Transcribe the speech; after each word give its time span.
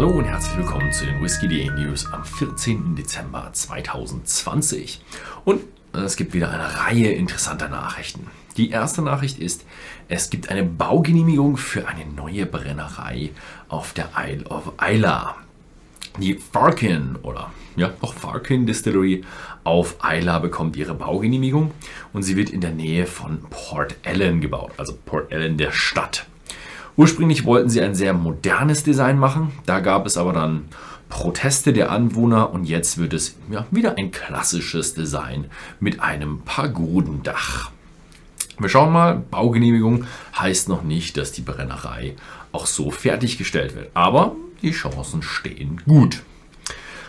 Hallo 0.00 0.12
und 0.12 0.24
herzlich 0.24 0.56
willkommen 0.56 0.90
zu 0.92 1.04
den 1.04 1.22
Whisky.de 1.22 1.68
News 1.72 2.10
am 2.10 2.24
14. 2.24 2.96
Dezember 2.96 3.50
2020. 3.52 5.02
Und 5.44 5.60
es 5.92 6.16
gibt 6.16 6.32
wieder 6.32 6.50
eine 6.50 6.78
Reihe 6.78 7.12
interessanter 7.12 7.68
Nachrichten. 7.68 8.26
Die 8.56 8.70
erste 8.70 9.02
Nachricht 9.02 9.38
ist, 9.38 9.66
es 10.08 10.30
gibt 10.30 10.48
eine 10.48 10.62
Baugenehmigung 10.62 11.58
für 11.58 11.86
eine 11.86 12.06
neue 12.06 12.46
Brennerei 12.46 13.32
auf 13.68 13.92
der 13.92 14.08
Isle 14.16 14.46
of 14.46 14.72
Isla. 14.82 15.36
Die 16.16 16.32
Farkin 16.32 17.16
oder 17.16 17.52
ja, 17.76 17.92
auch 18.00 18.14
Farkin 18.14 18.64
Distillery 18.64 19.22
auf 19.64 19.96
Isla 20.02 20.38
bekommt 20.38 20.76
ihre 20.76 20.94
Baugenehmigung 20.94 21.72
und 22.14 22.22
sie 22.22 22.36
wird 22.36 22.48
in 22.48 22.62
der 22.62 22.72
Nähe 22.72 23.04
von 23.06 23.42
Port 23.50 23.96
Ellen 24.02 24.40
gebaut, 24.40 24.72
also 24.78 24.96
Port 25.04 25.30
Ellen 25.30 25.58
der 25.58 25.72
Stadt. 25.72 26.24
Ursprünglich 27.00 27.46
wollten 27.46 27.70
sie 27.70 27.80
ein 27.80 27.94
sehr 27.94 28.12
modernes 28.12 28.84
Design 28.84 29.18
machen, 29.18 29.52
da 29.64 29.80
gab 29.80 30.04
es 30.04 30.18
aber 30.18 30.34
dann 30.34 30.66
Proteste 31.08 31.72
der 31.72 31.90
Anwohner 31.90 32.52
und 32.52 32.66
jetzt 32.66 32.98
wird 32.98 33.14
es 33.14 33.36
ja, 33.50 33.66
wieder 33.70 33.96
ein 33.96 34.10
klassisches 34.10 34.92
Design 34.92 35.46
mit 35.80 36.02
einem 36.02 36.42
Pagodendach. 36.42 37.70
Wir 38.58 38.68
schauen 38.68 38.92
mal, 38.92 39.16
Baugenehmigung 39.16 40.04
heißt 40.38 40.68
noch 40.68 40.82
nicht, 40.82 41.16
dass 41.16 41.32
die 41.32 41.40
Brennerei 41.40 42.16
auch 42.52 42.66
so 42.66 42.90
fertiggestellt 42.90 43.74
wird, 43.74 43.88
aber 43.94 44.36
die 44.60 44.72
Chancen 44.72 45.22
stehen 45.22 45.80
gut. 45.86 46.22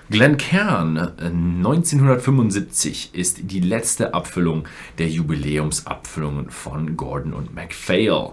Glencairn 0.10 1.12
1975 1.20 3.10
ist 3.14 3.40
die 3.44 3.60
letzte 3.60 4.14
Abfüllung 4.14 4.70
der 5.00 5.10
Jubiläumsabfüllungen 5.10 6.50
von 6.50 6.96
Gordon 6.96 7.34
und 7.34 7.54
MacPhail. 7.54 8.32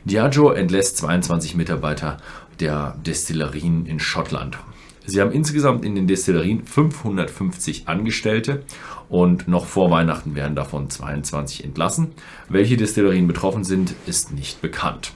Diageo 0.03 0.50
entlässt 0.50 0.97
22 0.97 1.56
Mitarbeiter 1.56 2.17
der 2.59 2.97
Destillerien 3.06 3.86
in 3.86 4.02
Schottland. 4.02 4.58
Sie 5.06 5.22
haben 5.22 5.31
insgesamt 5.31 5.86
in 5.86 5.95
den 5.95 6.08
Destillerien 6.08 6.66
550 6.66 7.88
Angestellte 7.88 8.64
und 9.08 9.47
noch 9.47 9.66
vor 9.66 9.92
Weihnachten 9.92 10.36
werden 10.36 10.58
davon 10.58 10.89
22 10.89 11.64
entlassen. 11.64 12.09
Welche 12.50 12.75
Destillerien 12.75 13.28
betroffen 13.28 13.64
sind, 13.64 13.95
ist 14.08 14.34
nicht 14.34 14.62
bekannt. 14.62 15.14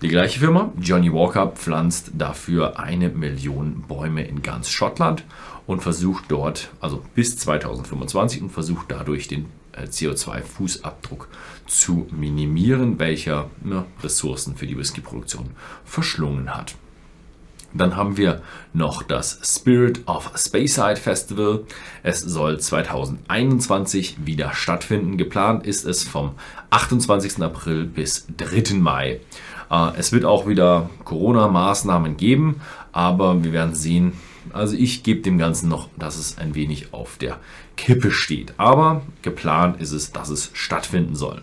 Die 0.00 0.06
gleiche 0.06 0.38
Firma, 0.38 0.72
Johnny 0.80 1.12
Walker, 1.12 1.48
pflanzt 1.48 2.12
dafür 2.14 2.78
eine 2.78 3.08
Million 3.08 3.82
Bäume 3.88 4.22
in 4.22 4.42
ganz 4.42 4.70
Schottland 4.70 5.24
und 5.66 5.82
versucht 5.82 6.26
dort, 6.28 6.70
also 6.80 7.02
bis 7.16 7.36
2025, 7.36 8.42
und 8.42 8.50
versucht 8.50 8.92
dadurch 8.92 9.26
den 9.26 9.46
äh, 9.72 9.86
CO2-Fußabdruck 9.86 11.26
zu 11.66 12.06
minimieren, 12.12 13.00
welcher 13.00 13.50
ne, 13.60 13.86
Ressourcen 14.00 14.54
für 14.54 14.68
die 14.68 14.78
Whiskyproduktion 14.78 15.50
verschlungen 15.84 16.54
hat. 16.54 16.76
Dann 17.74 17.96
haben 17.96 18.16
wir 18.16 18.40
noch 18.72 19.02
das 19.02 19.40
Spirit 19.42 20.06
of 20.06 20.30
Speyside 20.36 20.96
Festival. 20.96 21.64
Es 22.02 22.20
soll 22.20 22.60
2021 22.60 24.24
wieder 24.24 24.54
stattfinden. 24.54 25.18
Geplant 25.18 25.66
ist 25.66 25.84
es 25.84 26.04
vom 26.04 26.36
28. 26.70 27.42
April 27.42 27.84
bis 27.84 28.26
3. 28.36 28.74
Mai. 28.74 29.20
Äh, 29.70 29.92
es 29.96 30.12
wird 30.12 30.24
auch 30.24 30.46
wieder 30.46 30.90
Corona-Maßnahmen 31.04 32.16
geben, 32.16 32.60
aber 32.92 33.42
wir 33.44 33.52
werden 33.52 33.74
sehen. 33.74 34.12
Also 34.52 34.76
ich 34.76 35.02
gebe 35.02 35.20
dem 35.20 35.38
Ganzen 35.38 35.68
noch, 35.68 35.88
dass 35.96 36.16
es 36.16 36.38
ein 36.38 36.54
wenig 36.54 36.92
auf 36.92 37.18
der 37.18 37.38
Kippe 37.76 38.10
steht. 38.10 38.54
Aber 38.56 39.02
geplant 39.22 39.80
ist 39.80 39.92
es, 39.92 40.12
dass 40.12 40.30
es 40.30 40.50
stattfinden 40.54 41.14
soll. 41.14 41.42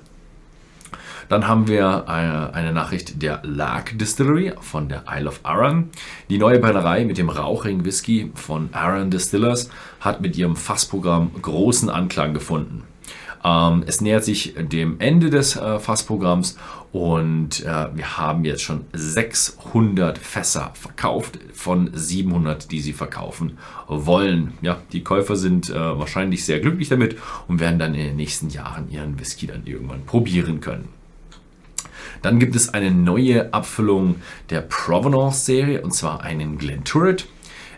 Dann 1.30 1.48
haben 1.48 1.68
wir 1.68 2.08
eine, 2.08 2.54
eine 2.54 2.72
Nachricht 2.72 3.22
der 3.22 3.42
Lark 3.44 3.98
Distillery 3.98 4.54
von 4.60 4.90
der 4.90 5.06
Isle 5.10 5.28
of 5.28 5.40
Arran. 5.44 5.90
Die 6.30 6.38
neue 6.38 6.60
Brennerei 6.60 7.04
mit 7.04 7.18
dem 7.18 7.30
rauchigen 7.30 7.84
Whisky 7.84 8.32
von 8.36 8.70
Arran 8.74 9.10
Distillers 9.10 9.70
hat 10.00 10.22
mit 10.22 10.38
ihrem 10.38 10.56
Fassprogramm 10.56 11.32
großen 11.42 11.90
Anklang 11.90 12.34
gefunden. 12.34 12.84
Ähm, 13.46 13.84
es 13.86 14.02
nähert 14.02 14.24
sich 14.24 14.56
dem 14.58 15.00
Ende 15.00 15.30
des 15.30 15.56
äh, 15.56 15.80
Fassprogramms 15.80 16.58
und 16.92 17.64
äh, 17.64 17.96
wir 17.96 18.18
haben 18.18 18.44
jetzt 18.44 18.64
schon 18.64 18.86
600 18.94 20.18
Fässer 20.18 20.72
verkauft 20.74 21.38
von 21.54 21.92
700, 21.94 22.72
die 22.72 22.82
sie 22.82 22.94
verkaufen 22.94 23.58
wollen. 23.88 24.54
Ja, 24.62 24.82
die 24.92 25.04
Käufer 25.04 25.36
sind 25.36 25.70
äh, 25.70 25.76
wahrscheinlich 25.76 26.44
sehr 26.44 26.60
glücklich 26.60 26.90
damit 26.90 27.18
und 27.48 27.60
werden 27.60 27.78
dann 27.78 27.94
in 27.94 28.06
den 28.06 28.16
nächsten 28.16 28.50
Jahren 28.50 28.90
ihren 28.90 29.20
Whisky 29.20 29.46
dann 29.46 29.66
irgendwann 29.66 30.06
probieren 30.06 30.60
können. 30.60 30.88
Dann 32.22 32.40
gibt 32.40 32.56
es 32.56 32.74
eine 32.74 32.90
neue 32.90 33.54
Abfüllung 33.54 34.16
der 34.50 34.62
Provenance-Serie 34.62 35.82
und 35.82 35.92
zwar 35.92 36.24
einen 36.24 36.58
Glenturret. 36.58 37.28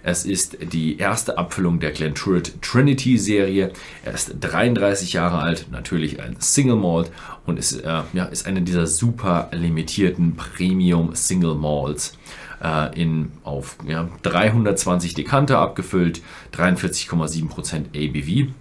Es 0.07 0.23
ist 0.23 0.57
die 0.71 0.99
erste 0.99 1.37
Abfüllung 1.37 1.81
der 1.81 1.91
Glenturret 1.91 2.61
Trinity 2.61 3.17
Serie. 3.17 3.73
Er 4.05 4.13
ist 4.13 4.37
33 4.39 5.11
Jahre 5.11 5.39
alt, 5.39 5.67
natürlich 5.69 6.21
ein 6.21 6.37
Single 6.39 6.77
Malt 6.77 7.11
und 7.45 7.59
ist, 7.59 7.81
äh, 7.81 8.03
ja, 8.13 8.23
ist 8.23 8.47
eine 8.47 8.61
dieser 8.61 8.87
super 8.87 9.49
limitierten 9.51 10.37
Premium 10.37 11.13
Single 11.13 11.55
Malts 11.55 12.17
äh, 12.63 12.97
in, 12.97 13.33
auf 13.43 13.75
ja, 13.85 14.07
320 14.21 15.13
Dekanter 15.13 15.59
abgefüllt, 15.59 16.21
43,7% 16.55 17.87
ABV. 17.93 18.53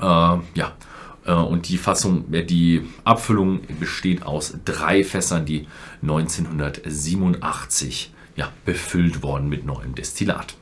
ja, 0.00 0.42
äh, 1.26 1.32
und 1.32 1.68
die 1.68 1.78
Fassung, 1.78 2.34
äh, 2.34 2.42
die 2.42 2.82
Abfüllung 3.04 3.60
besteht 3.78 4.24
aus 4.24 4.56
drei 4.64 5.04
Fässern, 5.04 5.46
die 5.46 5.68
1987 6.02 8.10
ja, 8.36 8.52
befüllt 8.64 9.22
worden 9.22 9.48
mit 9.48 9.64
neuem 9.66 9.94
Destillat. 9.94 10.54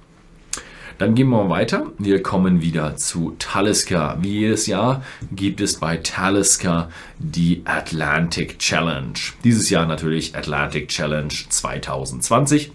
Dann 0.99 1.17
gehen 1.17 1.29
wir 1.29 1.49
weiter. 1.49 1.89
Wir 1.99 2.23
kommen 2.23 2.63
wieder 2.63 2.97
zu 2.97 3.35
Talisker. 3.41 4.17
Wie 4.21 4.41
jedes 4.41 4.67
Jahr 4.67 5.03
gibt 5.33 5.61
es 5.61 5.81
bei 5.81 5.97
Talisker 5.97 6.89
die 7.19 7.63
Atlantic 7.65 8.61
Challenge. 8.61 9.15
Dieses 9.43 9.71
Jahr 9.71 9.87
natürlich 9.87 10.37
Atlantic 10.37 10.89
Challenge 10.89 11.35
2020. 11.49 12.71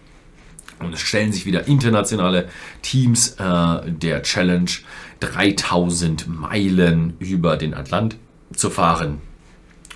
Und 0.80 0.94
es 0.94 1.00
stellen 1.00 1.31
sich 1.31 1.46
wieder 1.46 1.68
internationale 1.68 2.50
Teams 2.81 3.36
äh, 3.40 3.92
der 3.92 4.22
Challenge 4.24 4.72
3000 5.22 6.28
Meilen 6.28 7.16
über 7.20 7.56
den 7.56 7.74
Atlant 7.74 8.18
zu 8.54 8.70
fahren 8.70 9.22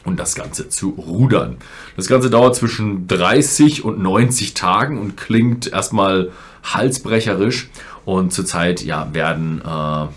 und 0.05 0.19
das 0.19 0.35
Ganze 0.35 0.69
zu 0.69 0.89
rudern. 0.89 1.57
Das 1.95 2.07
Ganze 2.07 2.29
dauert 2.29 2.55
zwischen 2.55 3.07
30 3.07 3.83
und 3.83 3.99
90 3.99 4.53
Tagen 4.53 4.99
und 4.99 5.17
klingt 5.17 5.71
erstmal 5.71 6.31
halsbrecherisch. 6.63 7.69
Und 8.05 8.33
zurzeit 8.33 8.81
ja, 8.83 9.13
werden 9.13 9.61
äh, 9.61 10.07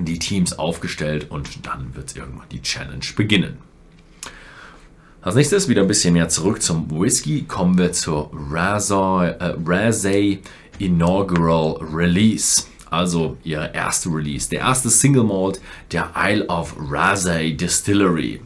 die 0.00 0.18
Teams 0.18 0.58
aufgestellt 0.58 1.26
und 1.30 1.66
dann 1.66 1.94
wird 1.94 2.16
irgendwann 2.16 2.48
die 2.50 2.62
Challenge 2.62 3.04
beginnen. 3.14 3.58
Als 5.20 5.36
nächstes 5.36 5.68
wieder 5.68 5.82
ein 5.82 5.88
bisschen 5.88 6.14
mehr 6.14 6.28
zurück 6.28 6.62
zum 6.62 6.90
Whisky. 6.90 7.42
Kommen 7.42 7.78
wir 7.78 7.92
zur 7.92 8.30
Razay 8.50 10.32
äh, 10.32 10.38
Inaugural 10.84 11.76
Release. 11.94 12.64
Also 12.90 13.36
ihr 13.44 13.72
erste 13.72 14.08
Release. 14.08 14.50
Der 14.50 14.60
erste 14.60 14.90
Single 14.90 15.24
Malt 15.24 15.60
der 15.92 16.10
Isle 16.16 16.46
of 16.48 16.74
Razay 16.76 17.56
Distillery. 17.56 18.40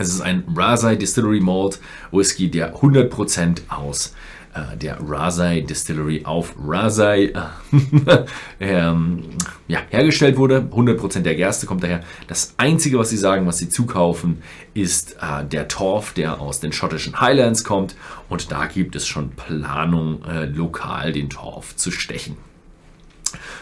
Es 0.00 0.08
ist 0.08 0.22
ein 0.22 0.44
Razay 0.56 0.96
Distillery 0.96 1.40
Malt 1.40 1.78
Whisky, 2.10 2.50
der 2.50 2.74
100% 2.74 3.68
aus 3.68 4.14
äh, 4.54 4.74
der 4.78 4.96
Razay 4.98 5.62
Distillery 5.62 6.22
auf 6.24 6.54
Razay 6.58 7.34
äh, 7.34 8.24
ähm, 8.60 9.24
ja, 9.68 9.80
hergestellt 9.90 10.38
wurde. 10.38 10.66
100% 10.72 11.20
der 11.20 11.34
Gerste 11.34 11.66
kommt 11.66 11.82
daher. 11.82 12.00
Das 12.28 12.54
Einzige, 12.56 12.98
was 12.98 13.10
sie 13.10 13.18
sagen, 13.18 13.46
was 13.46 13.58
sie 13.58 13.68
zukaufen, 13.68 14.38
ist 14.72 15.18
äh, 15.20 15.44
der 15.44 15.68
Torf, 15.68 16.14
der 16.14 16.40
aus 16.40 16.60
den 16.60 16.72
schottischen 16.72 17.20
Highlands 17.20 17.62
kommt. 17.62 17.94
Und 18.30 18.50
da 18.50 18.68
gibt 18.68 18.96
es 18.96 19.06
schon 19.06 19.32
Planung, 19.32 20.24
äh, 20.24 20.46
lokal 20.46 21.12
den 21.12 21.28
Torf 21.28 21.76
zu 21.76 21.90
stechen. 21.90 22.38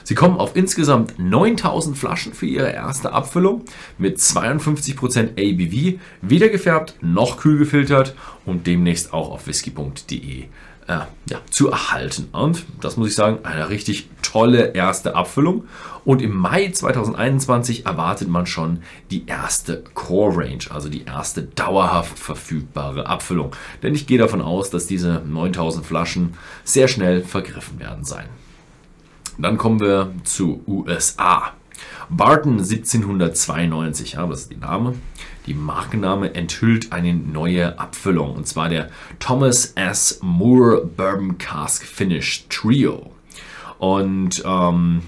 Sie 0.05 0.15
kommen 0.15 0.39
auf 0.39 0.57
insgesamt 0.57 1.19
9000 1.19 1.97
Flaschen 1.97 2.35
für 2.35 2.47
ihre 2.47 2.71
erste 2.71 3.13
Abfüllung 3.13 3.65
mit 3.99 4.19
52% 4.19 5.33
ABV, 5.33 6.01
weder 6.23 6.49
gefärbt 6.49 6.95
noch 7.01 7.39
kühl 7.39 7.59
gefiltert 7.59 8.15
und 8.45 8.67
demnächst 8.67 9.13
auch 9.13 9.31
auf 9.31 9.47
whisky.de 9.47 10.47
äh, 10.89 11.01
ja, 11.29 11.41
zu 11.51 11.71
erhalten. 11.71 12.29
Und 12.33 12.65
das 12.81 12.97
muss 12.97 13.09
ich 13.09 13.15
sagen, 13.15 13.45
eine 13.45 13.69
richtig 13.69 14.09
tolle 14.23 14.73
erste 14.73 15.15
Abfüllung. 15.15 15.65
Und 16.05 16.23
im 16.23 16.35
Mai 16.35 16.71
2021 16.71 17.85
erwartet 17.87 18.29
man 18.29 18.47
schon 18.47 18.83
die 19.11 19.27
erste 19.27 19.85
Core 19.95 20.39
Range, 20.39 20.65
also 20.71 20.89
die 20.89 21.05
erste 21.05 21.43
dauerhaft 21.43 22.19
verfügbare 22.19 23.07
Abfüllung. 23.07 23.55
Denn 23.83 23.95
ich 23.95 24.07
gehe 24.07 24.19
davon 24.19 24.41
aus, 24.41 24.71
dass 24.71 24.87
diese 24.87 25.23
9000 25.27 25.85
Flaschen 25.85 26.35
sehr 26.65 26.89
schnell 26.89 27.23
vergriffen 27.23 27.79
werden 27.79 28.05
sein. 28.05 28.29
Dann 29.39 29.57
kommen 29.57 29.81
wir 29.81 30.13
zu 30.25 30.63
USA. 30.67 31.53
Barton 32.11 32.59
1792, 32.59 34.13
ja, 34.13 34.27
das 34.27 34.43
ist 34.43 34.51
die 34.51 34.57
Name. 34.57 34.95
Die 35.47 35.55
Markenname 35.55 36.35
enthüllt 36.35 36.93
eine 36.93 37.15
neue 37.15 37.79
Abfüllung 37.79 38.35
und 38.35 38.47
zwar 38.47 38.69
der 38.69 38.91
Thomas 39.19 39.73
S. 39.77 40.19
Moore 40.23 40.85
Bourbon 40.85 41.39
Cask 41.39 41.85
Finish 41.85 42.47
Trio. 42.49 43.13
Und 43.79 44.43
ähm, 44.45 45.03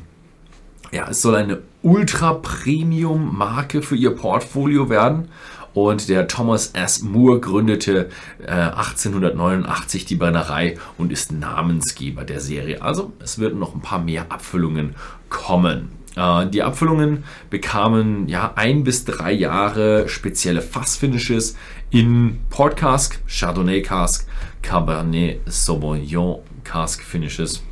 ja, 0.93 1.09
es 1.11 1.23
soll 1.23 1.35
eine 1.35 1.61
Ultra-Premium-Marke 1.83 3.83
für 3.83 3.97
ihr 3.97 4.15
Portfolio 4.15 4.89
werden. 4.89 5.29
Und 5.73 6.09
der 6.09 6.27
Thomas 6.27 6.69
S. 6.69 7.03
Moore 7.03 7.41
gründete 7.41 8.09
äh, 8.43 8.51
1889 8.51 10.05
die 10.05 10.17
Brennerei 10.17 10.77
und 10.99 11.13
ist 11.13 11.33
Namensgeber 11.33 12.25
der 12.25 12.41
Serie. 12.41 12.83
Also 12.83 13.13
es 13.21 13.39
wird 13.39 13.55
noch 13.55 13.75
ein 13.75 13.81
paar 13.81 14.01
mehr 14.01 14.27
Abfüllungen 14.31 14.97
kommen. 15.29 15.93
Äh, 16.17 16.47
die 16.47 16.63
Abfüllungen 16.63 17.25
bekamen 17.51 18.29
ja 18.29 18.53
ein 18.57 18.85
bis 18.85 19.05
drei 19.05 19.33
Jahre 19.33 20.09
spezielle 20.09 20.63
Fassfinishes 20.63 21.57
in 21.91 22.41
Port 22.51 22.77
Cask, 22.77 23.21
Chardonnay 23.27 23.83
Cask, 23.83 24.27
Cabernet 24.63 25.41
Sauvignon 25.47 26.41
Cask 26.65 27.03
Finishes. 27.03 27.63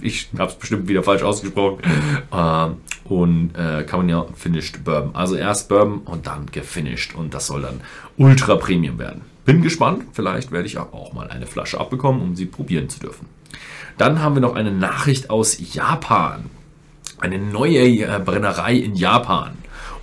Ich 0.00 0.28
habe 0.38 0.50
es 0.50 0.56
bestimmt 0.56 0.88
wieder 0.88 1.02
falsch 1.02 1.22
ausgesprochen. 1.22 1.78
Äh, 2.30 2.68
und 3.08 3.54
äh, 3.54 3.84
Cabernet 3.84 4.36
Finished 4.36 4.84
Bourbon. 4.84 5.14
Also 5.14 5.34
erst 5.36 5.68
Bourbon 5.68 6.00
und 6.00 6.26
dann 6.26 6.46
gefinished. 6.46 7.14
Und 7.14 7.32
das 7.32 7.46
soll 7.46 7.62
dann 7.62 7.80
Ultra 8.16 8.56
Premium 8.56 8.98
werden. 8.98 9.22
Bin 9.44 9.62
gespannt. 9.62 10.04
Vielleicht 10.12 10.52
werde 10.52 10.66
ich 10.66 10.76
auch 10.78 11.12
mal 11.14 11.28
eine 11.28 11.46
Flasche 11.46 11.80
abbekommen, 11.80 12.20
um 12.20 12.36
sie 12.36 12.46
probieren 12.46 12.88
zu 12.88 13.00
dürfen. 13.00 13.26
Dann 13.96 14.20
haben 14.20 14.34
wir 14.34 14.42
noch 14.42 14.54
eine 14.54 14.72
Nachricht 14.72 15.30
aus 15.30 15.58
Japan 15.74 16.44
eine 17.20 17.38
neue 17.38 17.78
äh, 17.78 18.20
Brennerei 18.24 18.74
in 18.74 18.94
Japan. 18.94 19.57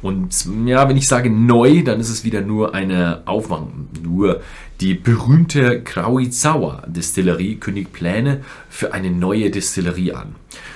Und 0.06 0.68
ja, 0.68 0.88
wenn 0.88 0.98
ich 0.98 1.08
sage 1.08 1.32
neu, 1.32 1.82
dann 1.82 2.00
ist 2.00 2.10
es 2.10 2.24
wieder 2.24 2.42
nur 2.42 2.76
eine 2.76 3.24
Aufmachung. 3.26 3.88
Nur 4.04 4.42
die 4.80 4.94
berühmte 4.94 5.82
Krauizawa 5.82 6.84
Distillerie 6.86 7.56
kündigt 7.56 7.92
Pläne 7.92 8.42
für 8.70 8.94
eine 8.94 9.10
neue 9.10 9.50
Distillerie 9.50 10.12
an. 10.12 10.36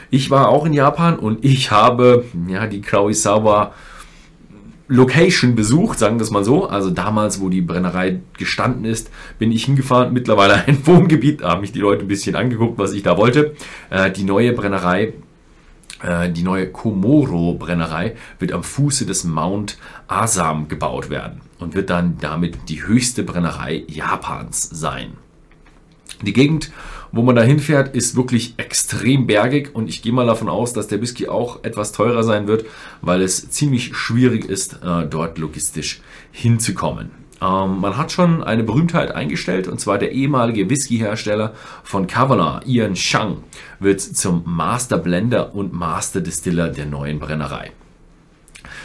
Ich 0.10 0.32
war 0.32 0.50
auch 0.50 0.66
in 0.66 0.74
Japan 0.74 1.20
und 1.20 1.46
ich 1.46 1.70
habe 1.70 2.26
ja, 2.48 2.66
die 2.66 2.82
Krauizawa 2.82 3.72
Location 4.88 5.54
besucht, 5.54 6.00
sagen 6.00 6.18
wir 6.18 6.24
es 6.24 6.32
mal 6.32 6.44
so. 6.44 6.68
Also 6.68 6.90
damals, 6.90 7.40
wo 7.40 7.50
die 7.50 7.62
Brennerei 7.62 8.22
gestanden 8.36 8.84
ist, 8.84 9.12
bin 9.38 9.52
ich 9.52 9.66
hingefahren. 9.66 10.12
Mittlerweile 10.12 10.56
ein 10.66 10.88
Wohngebiet, 10.88 11.42
da 11.42 11.50
haben 11.50 11.62
mich 11.62 11.72
die 11.72 11.82
Leute 11.82 12.02
ein 12.02 12.08
bisschen 12.08 12.36
angeguckt, 12.36 12.80
was 12.80 12.94
ich 12.94 13.04
da 13.04 13.16
wollte. 13.16 13.54
Äh, 13.92 14.10
die 14.10 14.24
neue 14.24 14.54
Brennerei 14.54 15.14
die 16.02 16.44
neue 16.44 16.72
Komoro-Brennerei 16.72 18.16
wird 18.40 18.54
am 18.54 18.64
Fuße 18.64 19.06
des 19.06 19.26
Mount 19.26 19.78
Asam 20.08 20.68
gebaut 20.68 21.10
werden 21.10 21.42
und 21.60 21.76
wird 21.76 21.90
dann 21.90 22.18
damit 22.20 22.70
die 22.70 22.84
höchste 22.86 23.24
Brennerei 23.24 23.84
Japans 23.88 24.70
sein. 24.72 25.14
Die 26.22 26.34
Gegend, 26.34 26.72
wo 27.12 27.22
man 27.22 27.36
da 27.36 27.42
hinfährt, 27.42 27.96
ist 27.96 28.16
wirklich 28.16 28.56
extrem 28.58 29.26
bergig 29.26 29.74
und 29.74 29.88
ich 29.88 30.02
gehe 30.02 30.12
mal 30.12 30.26
davon 30.26 30.50
aus, 30.50 30.74
dass 30.74 30.88
der 30.88 31.02
Whisky 31.02 31.28
auch 31.28 31.64
etwas 31.64 31.92
teurer 31.92 32.24
sein 32.24 32.48
wird, 32.48 32.66
weil 33.02 33.22
es 33.22 33.50
ziemlich 33.50 33.96
schwierig 33.96 34.46
ist, 34.46 34.80
äh, 34.84 35.08
dort 35.08 35.38
logistisch 35.38 36.02
hinzukommen. 36.32 37.12
Ähm, 37.42 37.80
man 37.80 37.98
hat 37.98 38.12
schon 38.12 38.44
eine 38.44 38.64
Berühmtheit 38.64 39.12
eingestellt, 39.12 39.68
und 39.68 39.80
zwar 39.80 39.98
der 39.98 40.12
ehemalige 40.12 40.70
Whisky-Hersteller 40.70 41.54
von 41.84 42.08
Kavanagh, 42.08 42.66
Ian 42.66 42.96
Shang, 42.96 43.38
wird 43.80 44.02
zum 44.02 44.44
Master 44.46 44.98
Blender 44.98 45.56
und 45.56 45.74
Master 45.74 46.22
Distiller 46.22 46.70
der 46.70 46.86
neuen 46.86 47.20
Brennerei. 47.20 47.72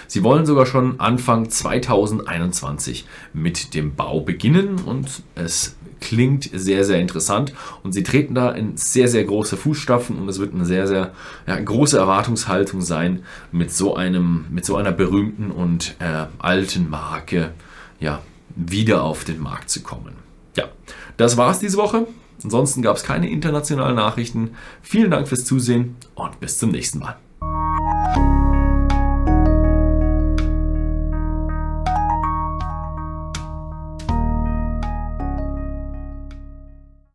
Sie 0.06 0.22
wollen 0.22 0.46
sogar 0.46 0.66
schon 0.66 1.00
Anfang 1.00 1.48
2021 1.48 3.06
mit 3.32 3.74
dem 3.74 3.94
Bau 3.94 4.20
beginnen 4.20 4.78
und 4.84 5.22
es 5.34 5.76
klingt 6.00 6.50
sehr, 6.52 6.84
sehr 6.84 7.00
interessant 7.00 7.54
und 7.82 7.92
sie 7.92 8.02
treten 8.02 8.34
da 8.34 8.50
in 8.50 8.76
sehr, 8.76 9.08
sehr 9.08 9.24
große 9.24 9.56
Fußstapfen 9.56 10.18
und 10.18 10.28
es 10.28 10.38
wird 10.38 10.54
eine 10.54 10.66
sehr, 10.66 10.86
sehr 10.86 11.12
ja, 11.46 11.58
große 11.58 11.96
Erwartungshaltung 11.96 12.82
sein, 12.82 13.24
mit 13.50 13.72
so 13.72 13.96
einem, 13.96 14.44
mit 14.50 14.66
so 14.66 14.76
einer 14.76 14.92
berühmten 14.92 15.50
und 15.50 15.96
äh, 15.98 16.26
alten 16.38 16.90
Marke 16.90 17.52
ja, 18.00 18.20
wieder 18.56 19.02
auf 19.02 19.24
den 19.24 19.40
Markt 19.40 19.70
zu 19.70 19.82
kommen. 19.82 20.14
Ja, 20.56 20.68
das 21.16 21.36
war's 21.36 21.58
diese 21.58 21.76
Woche. 21.76 22.06
Ansonsten 22.42 22.82
gab 22.82 22.96
es 22.96 23.02
keine 23.02 23.30
internationalen 23.30 23.96
Nachrichten. 23.96 24.50
Vielen 24.82 25.10
Dank 25.10 25.28
fürs 25.28 25.44
Zusehen 25.44 25.96
und 26.14 26.40
bis 26.40 26.58
zum 26.58 26.70
nächsten 26.70 26.98
Mal. 26.98 27.16